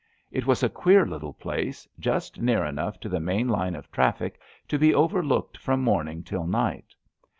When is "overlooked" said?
4.95-5.57